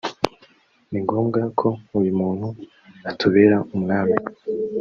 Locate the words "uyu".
1.99-2.11